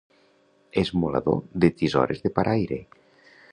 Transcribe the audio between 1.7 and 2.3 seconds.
tisores de